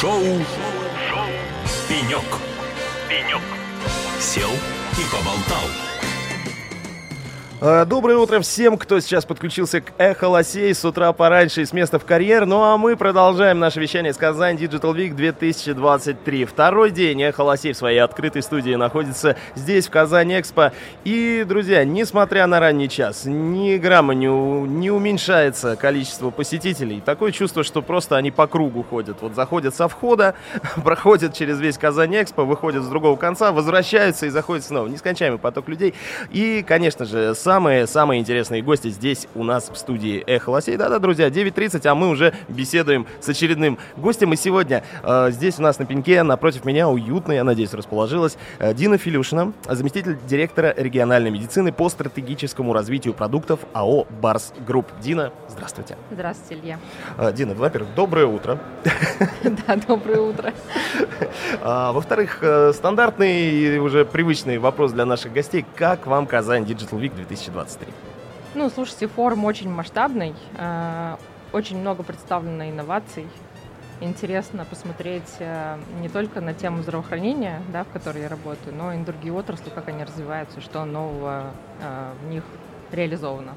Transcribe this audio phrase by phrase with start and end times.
[0.00, 0.20] Шоу.
[1.88, 2.24] «Пенек».
[3.08, 3.40] «Пенек».
[4.20, 5.85] Сел и поболтал.
[7.58, 11.72] Э, доброе утро всем, кто сейчас подключился к Эхо Лосей с утра пораньше и с
[11.72, 12.44] места в карьер.
[12.44, 16.44] Ну а мы продолжаем наше вещание из Казань Digital Week 2023.
[16.44, 20.72] Второй день Эхо Лосей в своей открытой студии находится здесь, в Казани Экспо.
[21.04, 27.00] И, друзья, несмотря на ранний час, ни грамма не, у- не уменьшается количество посетителей.
[27.02, 29.22] Такое чувство, что просто они по кругу ходят.
[29.22, 30.34] Вот заходят со входа,
[30.84, 34.88] проходят через весь Казань Экспо, выходят с другого конца, возвращаются и заходят снова.
[34.88, 35.94] Нескончаемый поток людей.
[36.30, 40.76] И, конечно же, самые-самые интересные гости здесь у нас в студии Эхо Лосей.
[40.76, 44.32] Да-да, друзья, 9.30, а мы уже беседуем с очередным гостем.
[44.32, 48.74] И сегодня э, здесь у нас на пеньке, напротив меня, уютно, я надеюсь, расположилась, э,
[48.74, 54.88] Дина Филюшина, заместитель директора региональной медицины по стратегическому развитию продуктов АО «Барс Групп».
[55.00, 55.96] Дина, здравствуйте.
[56.10, 56.80] Здравствуйте, Илья.
[57.16, 58.58] Э, Дина, во-первых, доброе утро.
[59.44, 60.52] Да, доброе утро.
[61.62, 65.64] А, во-вторых, э, стандартный и уже привычный вопрос для наших гостей.
[65.76, 67.92] Как вам Казань Digital Week 2023?
[68.54, 71.16] Ну, слушайте, форум очень масштабный, э,
[71.52, 73.26] очень много представлено инноваций.
[74.00, 78.96] Интересно посмотреть э, не только на тему здравоохранения, да, в которой я работаю, но и
[78.96, 81.50] на другие отрасли, как они развиваются, что нового
[81.82, 82.44] э, в них
[82.92, 83.54] реализовано.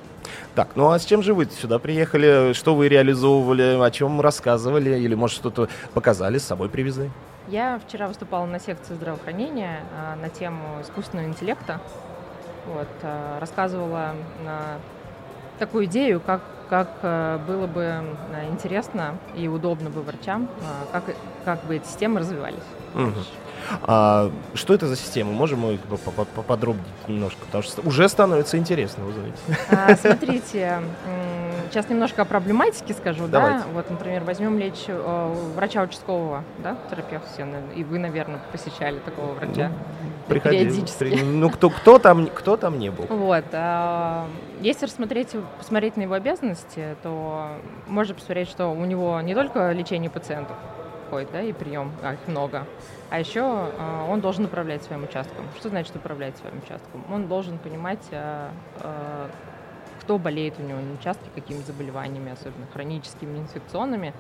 [0.56, 2.52] Так, ну а с чем же вы сюда приехали?
[2.54, 3.82] Что вы реализовывали?
[3.82, 4.98] О чем рассказывали?
[5.00, 7.10] Или, может, что-то показали, с собой привезли?
[7.48, 9.80] Я вчера выступала на секции здравоохранения
[10.22, 11.80] на тему искусственного интеллекта.
[12.74, 14.12] Вот, э, рассказывала
[14.46, 14.78] э,
[15.58, 18.04] такую идею, как, как э, было бы
[18.52, 20.48] интересно и удобно бы врачам,
[20.92, 21.04] как,
[21.46, 22.64] как бы эти системы развивались.
[22.94, 23.16] Мгм.
[23.84, 25.32] А, что это за система?
[25.32, 25.78] Можем мы
[26.36, 27.40] поподробнее немножко?
[27.46, 29.38] Потому что уже становится интересно, вы знаете.
[29.72, 30.82] А, Смотрите,
[31.70, 33.60] сейчас немножко о проблематике скажу, Давайте.
[33.60, 33.66] да.
[33.74, 37.46] Вот, например, возьмем речь э, врача участкового, да, терапевта,
[37.76, 39.72] и вы, наверное, посещали такого врача.
[40.30, 40.64] Приходили.
[40.70, 41.00] Периодически.
[41.00, 43.06] При- Ну, кто, кто, там, кто там не был?
[43.10, 43.46] Вот.
[43.54, 44.28] а,
[44.62, 47.50] Если рассмотреть, посмотреть на его обязанности, то
[47.88, 50.56] можно посмотреть, что у него не только лечение пациентов
[51.08, 52.68] входит, да, и прием, а их много,
[53.10, 55.46] а еще а, он должен управлять своим участком.
[55.58, 57.04] Что значит управлять своим участком?
[57.12, 59.28] Он должен понимать, а, а,
[60.02, 64.14] кто болеет у него на участке, какими заболеваниями, особенно хроническими, инфекционными,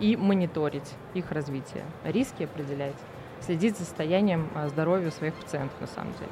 [0.00, 2.96] и мониторить их развитие, риски определять,
[3.44, 6.30] следить за состоянием а, здоровья своих пациентов на самом деле.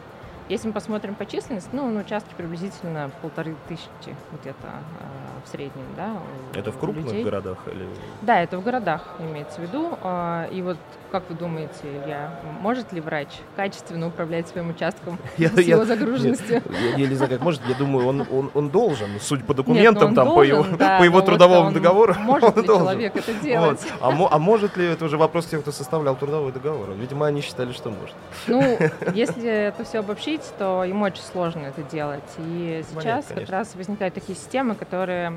[0.48, 5.84] Если мы посмотрим по численности, ну, на участке приблизительно полторы тысячи где-то а, в среднем,
[5.97, 6.14] да,
[6.54, 7.25] Это в крупных людей.
[7.25, 7.58] городах?
[7.66, 7.86] Или...
[8.22, 9.98] Да, это в городах имеется в виду.
[10.03, 10.76] А, И вот
[11.10, 11.72] как вы думаете,
[12.06, 16.62] я, может ли врач качественно управлять своим участком Я- с я- его загруженностью?
[16.92, 17.60] Я, я не знаю, как может.
[17.69, 20.76] Я думаю, он, он, он должен, судя по документам, Нет, ну там, по должен, его,
[20.78, 22.14] да, по его вот трудовому он- договору.
[22.19, 22.84] Может он ли должен.
[22.86, 23.42] человек это Вот.
[23.42, 23.86] делать?
[24.00, 26.91] А, мо- а может ли, это уже вопрос тех, кто составлял трудовой договор.
[26.92, 28.14] Видимо, они считали, что может.
[28.47, 28.78] Ну,
[29.14, 32.22] если это все обобщить, то им очень сложно это делать.
[32.38, 33.56] И Понятно, сейчас как конечно.
[33.58, 35.31] раз возникают такие системы, которые,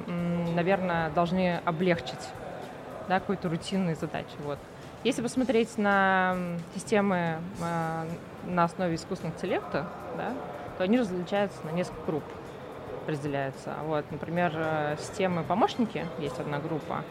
[0.56, 2.30] наверное, должны облегчить
[3.08, 4.36] да, какую-то рутинную задачу.
[4.44, 4.60] Вот.
[5.04, 6.36] Если посмотреть на
[6.74, 8.06] системы а,
[8.46, 9.86] на основе искусственного интеллекта,
[10.18, 10.34] да,
[10.78, 12.24] то они различаются на несколько групп,
[13.08, 13.76] разделяются.
[13.84, 17.04] Вот, например, э, системы помощники, есть одна группа,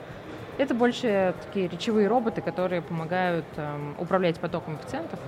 [0.56, 5.18] это больше такие речевые роботы, которые помогают эм, управлять потоком пациентов.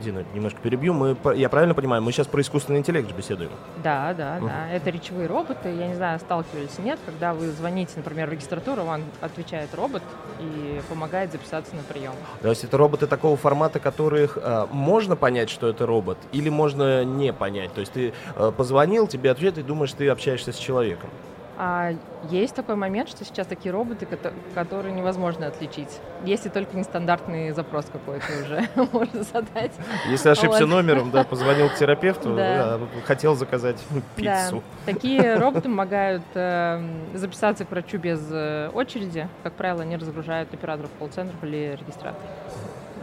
[0.00, 0.92] Дина, немножко перебью.
[0.94, 3.50] Мы, я правильно понимаю, мы сейчас про искусственный интеллект же беседуем.
[3.82, 4.48] Да, да, Мгм.
[4.48, 4.68] да.
[4.70, 5.68] Это речевые роботы.
[5.68, 10.02] Я не знаю, сталкивались или нет, когда вы звоните, например, в регистратуру, вам отвечает робот
[10.40, 12.12] и помогает записаться на прием.
[12.42, 17.04] То есть это роботы такого формата, которых э, можно понять, что это робот, или можно
[17.04, 17.72] не понять.
[17.74, 21.10] То есть ты э, позвонил, тебе ответ, и думаешь, ты общаешься с человеком.
[21.62, 21.92] А
[22.30, 27.84] есть такой момент, что сейчас такие роботы, кото- которые невозможно отличить, если только нестандартный запрос
[27.92, 29.72] какой-то уже можно задать.
[30.08, 30.70] Если ошибся Вот.
[30.70, 32.78] номером, да, позвонил к терапевту, Да.
[32.78, 33.76] да, хотел заказать
[34.16, 34.62] пиццу.
[34.86, 34.92] Да.
[34.94, 36.82] Такие роботы помогают э,
[37.12, 39.28] записаться к врачу без э, очереди.
[39.42, 42.22] Как правило, они разгружают операторов колл-центров или регистраторов.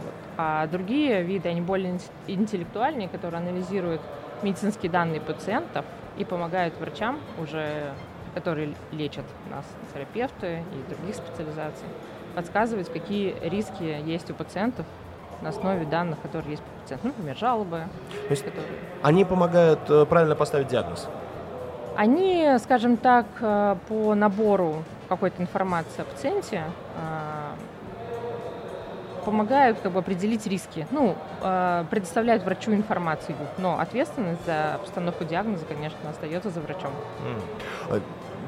[0.02, 0.12] Вот.
[0.36, 4.00] А другие виды, они более инт- интеллектуальные, которые анализируют
[4.42, 5.84] медицинские данные пациентов
[6.16, 7.92] и помогают врачам уже,
[8.38, 11.88] которые лечат нас, терапевты и других специализаций,
[12.36, 14.86] подсказывать, какие риски есть у пациентов
[15.42, 17.08] на основе данных, которые есть по пациенту.
[17.08, 17.82] Например, жалобы.
[18.28, 21.08] То есть которые- они помогают э, правильно поставить диагноз.
[21.96, 26.62] Они, скажем так, э, по набору какой-то информации о пациенте
[26.96, 27.54] э,
[29.24, 30.86] помогают как бы определить риски.
[30.90, 31.14] Ну,
[31.90, 36.92] предоставляют врачу информацию, но ответственность за постановку диагноза, конечно, остается за врачом.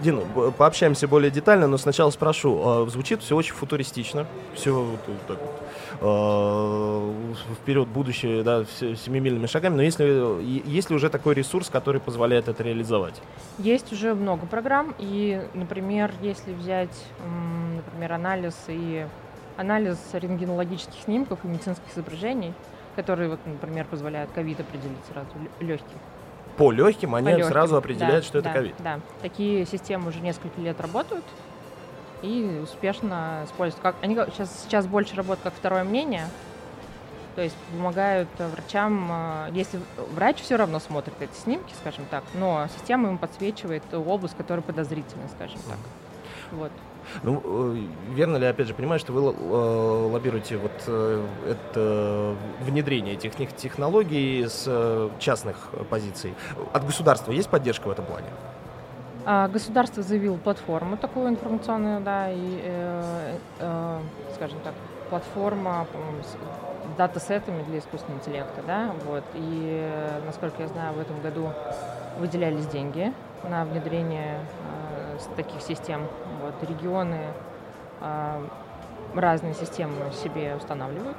[0.03, 2.85] Б- пообщаемся более детально, но сначала спрошу.
[2.87, 5.51] э, Звучит все очень футуристично, все вот так вот,
[6.01, 11.69] э, вперед, будущее, да, семимильными шагами, но есть ли, е- есть ли уже такой ресурс,
[11.69, 13.21] который позволяет это реализовать?
[13.59, 17.05] Есть уже много программ, и, например, если взять,
[17.77, 19.07] например, анализ и
[19.59, 22.55] анализ рентгенологических снимков и медицинских изображений,
[22.97, 25.29] которые, вот, например, позволяют ковид определить сразу
[25.61, 25.99] легких.
[26.61, 27.47] По легким они По легким.
[27.47, 28.75] сразу определяют, Да, что это да, ковид.
[28.81, 31.25] Да, такие системы уже несколько лет работают
[32.21, 33.83] и успешно используют.
[33.83, 36.27] Как, они сейчас, сейчас больше работают как второе мнение,
[37.35, 39.81] то есть помогают э, врачам, э, если
[40.15, 44.63] врач все равно смотрит эти снимки, скажем так, но система ему подсвечивает ту область, которая
[44.63, 45.79] подозрительна, скажем так.
[46.53, 46.71] Вот.
[47.23, 47.77] Ну, э,
[48.15, 53.55] верно ли, опять же, понимаю, что вы э, лоббируете вот э, это внедрение этих тех-
[53.57, 56.35] технологий с частных позиций?
[56.73, 58.29] От государства есть поддержка в этом плане?
[59.27, 63.99] А, Государство заявило платформу такую информационную, да, и, э, э,
[64.35, 64.75] скажем так,
[65.11, 65.87] платформа,
[66.23, 69.25] с датасетами для искусственного интеллекта, да, вот.
[69.35, 69.91] И,
[70.27, 71.51] насколько я знаю, в этом году
[72.19, 73.13] выделялись деньги
[73.49, 74.39] на внедрение
[75.37, 76.07] таких систем.
[76.41, 76.55] Вот.
[76.69, 77.21] Регионы
[78.01, 78.49] э,
[79.15, 81.17] разные системы себе устанавливают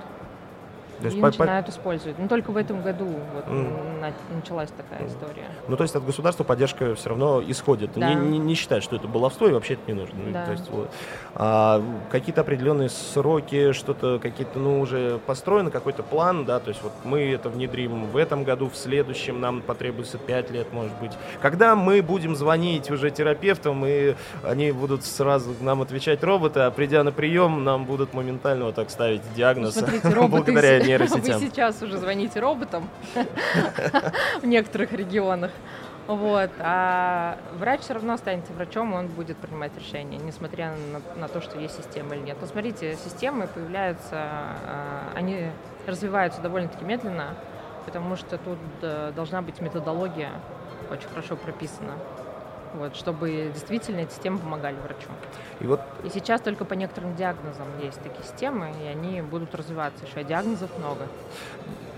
[1.01, 2.19] То есть и по- по- начинают использовать.
[2.19, 5.47] Но только в этом году вот на- началась такая история.
[5.67, 7.91] Ну, то есть от государства поддержка все равно исходит.
[7.95, 8.13] Да.
[8.13, 10.15] Не, не, не считать, что это баловство и вообще это не нужно.
[10.25, 10.45] Ну, Да.
[10.45, 10.91] То есть, вот.
[11.35, 11.81] А,
[12.11, 17.31] какие-то определенные сроки, что-то какие-то, ну, уже построены, какой-то план, да, то есть вот мы
[17.31, 21.11] это внедрим в этом году, в следующем нам потребуется 5 лет, может быть.
[21.41, 27.03] Когда мы будем звонить уже терапевтам, и они будут сразу нам отвечать роботы, а придя
[27.03, 31.39] на прием, нам будут моментально вот так ставить диагноз Ну, Смотрите, роботы, благодаря нейросетям.
[31.39, 32.89] вы сейчас уже звоните роботам
[34.41, 35.51] в некоторых регионах.
[36.07, 36.49] Вот.
[36.59, 41.59] А врач все равно останется врачом, он будет принимать решения, несмотря на, на то, что
[41.59, 42.37] есть система или нет.
[42.41, 45.47] Но смотрите, системы появляются, а, они
[45.87, 47.35] развиваются довольно-таки медленно,
[47.85, 50.29] потому что тут э, должна быть методология
[50.91, 51.93] очень хорошо прописана.
[52.73, 55.09] Вот, чтобы действительно эти системы помогали врачу.
[55.59, 60.05] И вот И сейчас только по некоторым диагнозам есть такие системы, и они будут развиваться
[60.05, 61.07] еще, диагнозов много.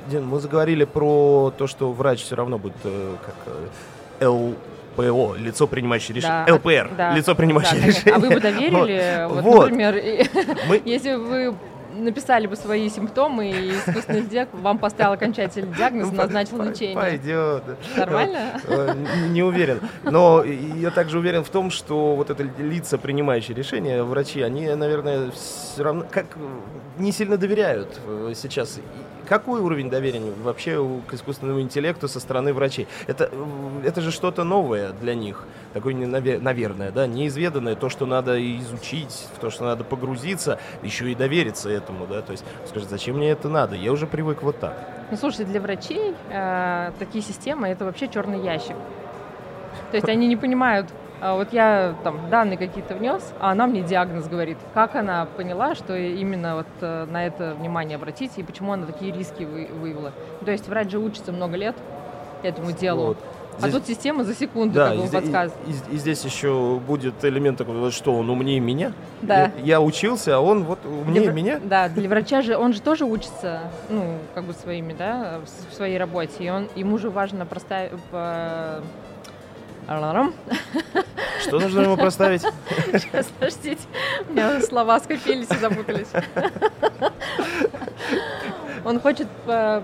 [0.07, 3.35] Дин, мы заговорили про то, что врач все равно будет э, как
[4.19, 6.45] э, ЛПО, лицо принимающее решение.
[6.45, 8.15] Да, ЛПР, да, лицо принимающее да, решение.
[8.15, 9.69] А вы бы доверили, вот, Вот.
[9.69, 9.93] например,
[10.67, 11.55] Мы- если вы
[11.93, 16.95] написали бы свои симптомы, и искусственный интеллект вам поставил окончательный диагноз, Ну, назначил по- лечение.
[16.95, 17.63] Пойдет.
[17.97, 18.59] Нормально?
[18.67, 18.93] Э,
[19.29, 19.79] Не уверен.
[20.03, 25.31] Но я также уверен в том, что вот это лица, принимающие решения, врачи, они, наверное,
[25.31, 26.25] все равно как
[26.97, 28.79] не сильно доверяют э, сейчас.
[29.27, 32.87] Какой уровень доверия вообще к искусственному интеллекту со стороны врачей?
[33.07, 38.39] Это, э, это же что-то новое для них, такое, наверное, да, неизведанное, то, что надо
[38.57, 43.17] изучить, в то, что надо погрузиться, еще и довериться этому, да, то есть скажет, зачем
[43.17, 44.77] мне это надо, я уже привык вот так.
[45.11, 48.75] Ну, слушайте, для врачей э, такие системы это вообще черный ящик.
[49.91, 50.87] То есть они не понимают,
[51.19, 54.57] а вот я там данные какие-то внес, а она мне диагноз говорит.
[54.73, 59.13] Как она поняла, что именно вот э, на это внимание обратить и почему она такие
[59.13, 60.11] риски вы- выявила?
[60.43, 61.75] То есть врач же учится много лет
[62.43, 63.05] этому делу.
[63.07, 63.17] Вот.
[63.57, 65.53] А Здесь- тут система за секунду Да, как бы подсказывает.
[65.67, 68.93] и- и- и здесь еще будет элемент такой, что он умнее меня.
[69.21, 69.51] Да.
[69.57, 71.59] Я, я учился, а он вот умнее Для меня.
[71.63, 75.97] Да, для врача же он же тоже учится, ну, как бы своими, да, в своей
[75.97, 76.43] работе.
[76.43, 77.91] И он, ему же важно проставить...
[81.41, 82.41] Что нужно ему проставить?
[82.41, 83.81] Сейчас, подождите,
[84.29, 86.07] у меня слова скопились и запутались.
[88.85, 89.83] Он хочет э, по-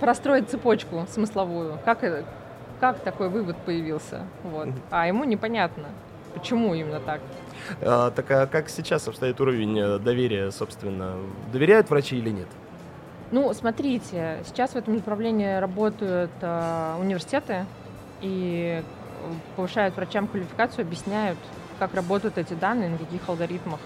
[0.00, 1.78] простроить цепочку смысловую.
[1.84, 2.24] Как, это-
[2.80, 4.22] как такой вывод появился?
[4.42, 4.68] Вот.
[4.90, 5.84] А ему непонятно,
[6.34, 7.20] почему именно так.
[7.80, 11.14] А, так а как сейчас обстоит уровень э, доверия, собственно?
[11.52, 12.48] Доверяют врачи или нет?
[13.30, 17.64] Ну, смотрите, сейчас в этом направлении работают э, университеты
[18.20, 21.38] и э, повышают врачам квалификацию, объясняют,
[21.78, 23.80] как работают эти данные, на каких алгоритмах.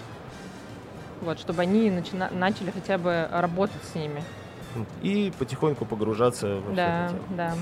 [1.21, 4.23] Вот, чтобы они начина- начали хотя бы работать с ними.
[5.01, 7.23] И потихоньку погружаться во Да, это дело.
[7.37, 7.53] да.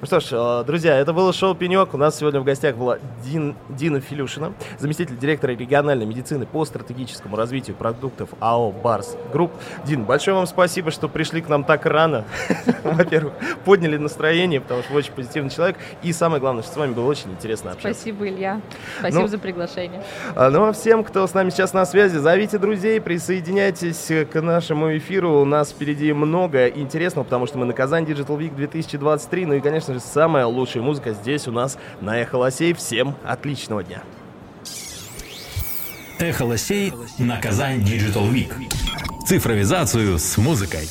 [0.00, 1.92] Ну что ж, э, друзья, это было шоу «Пенек».
[1.92, 7.34] У нас сегодня в гостях была Дин- Дина Филюшина, заместитель директора региональной медицины по стратегическому
[7.34, 9.50] развитию продуктов АО «Барс Групп».
[9.84, 12.24] Дин, большое вам спасибо, что пришли к нам так рано.
[12.84, 13.32] Во-первых,
[13.64, 15.76] подняли настроение, потому что вы очень позитивный человек.
[16.04, 17.92] И самое главное, что с вами было очень интересно общаться.
[18.00, 18.60] Спасибо, Илья.
[19.00, 20.04] Спасибо Ну, за приглашение.
[20.36, 24.96] А, Ну а всем, кто с нами сейчас на связи, зовите друзей, присоединяйтесь к нашему
[24.96, 25.40] эфиру.
[25.40, 29.44] У нас впереди много интересного, потому что мы на Kazan Digital Week 2023.
[29.46, 32.74] Ну и, конечно, конечно же, самая лучшая музыка здесь у нас на Эхо Лосей.
[32.74, 34.02] Всем отличного дня!
[36.18, 38.52] Эхо Лосей на Казань Digital Week.
[39.26, 40.88] Цифровизацию с музыкой.